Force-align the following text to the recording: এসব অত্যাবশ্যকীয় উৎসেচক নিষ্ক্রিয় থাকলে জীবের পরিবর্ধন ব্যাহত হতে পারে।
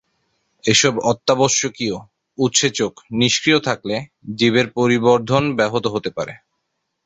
এসব 0.63 0.93
অত্যাবশ্যকীয় 1.03 1.95
উৎসেচক 2.37 2.91
নিষ্ক্রিয় 3.19 3.59
থাকলে 3.59 3.95
জীবের 4.37 4.67
পরিবর্ধন 4.77 5.43
ব্যাহত 5.57 5.85
হতে 5.87 6.09
পারে। 6.17 6.33